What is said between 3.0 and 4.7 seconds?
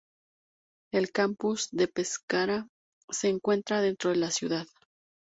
se encuentra dentro de la ciudad.